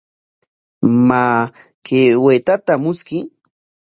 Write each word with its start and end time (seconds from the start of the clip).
Maa, 1.07 1.39
kay 1.85 2.05
waytata 2.23 2.73
mushkuy. 2.83 3.23